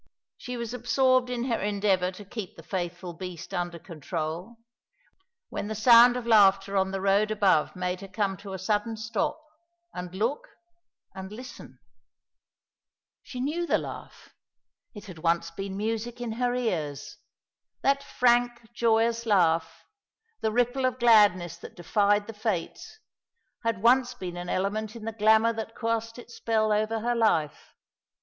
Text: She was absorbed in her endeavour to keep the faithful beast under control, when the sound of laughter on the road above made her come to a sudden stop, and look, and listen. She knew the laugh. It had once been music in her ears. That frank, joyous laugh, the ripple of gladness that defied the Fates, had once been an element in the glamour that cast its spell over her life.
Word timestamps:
She 0.35 0.57
was 0.57 0.73
absorbed 0.73 1.29
in 1.29 1.43
her 1.43 1.59
endeavour 1.61 2.11
to 2.13 2.25
keep 2.25 2.55
the 2.55 2.63
faithful 2.63 3.13
beast 3.13 3.53
under 3.53 3.77
control, 3.77 4.55
when 5.49 5.67
the 5.67 5.75
sound 5.75 6.17
of 6.17 6.25
laughter 6.25 6.75
on 6.75 6.89
the 6.89 6.99
road 6.99 7.29
above 7.29 7.75
made 7.75 8.01
her 8.01 8.07
come 8.07 8.35
to 8.37 8.53
a 8.53 8.57
sudden 8.57 8.97
stop, 8.97 9.39
and 9.93 10.11
look, 10.15 10.47
and 11.13 11.31
listen. 11.31 11.77
She 13.21 13.39
knew 13.39 13.67
the 13.67 13.77
laugh. 13.77 14.33
It 14.95 15.05
had 15.05 15.19
once 15.19 15.51
been 15.51 15.77
music 15.77 16.19
in 16.19 16.31
her 16.31 16.55
ears. 16.55 17.17
That 17.83 18.01
frank, 18.01 18.73
joyous 18.73 19.27
laugh, 19.27 19.85
the 20.41 20.51
ripple 20.51 20.85
of 20.87 20.97
gladness 20.97 21.57
that 21.57 21.75
defied 21.75 22.25
the 22.25 22.33
Fates, 22.33 22.97
had 23.63 23.83
once 23.83 24.15
been 24.15 24.35
an 24.35 24.49
element 24.49 24.95
in 24.95 25.05
the 25.05 25.11
glamour 25.11 25.53
that 25.53 25.77
cast 25.77 26.17
its 26.17 26.33
spell 26.37 26.71
over 26.73 27.01
her 27.01 27.13
life. 27.13 27.75